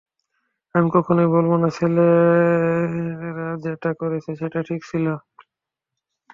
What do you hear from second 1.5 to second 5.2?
না ছেলেরা যেটা করেছে সেটা ঠিক ছিল।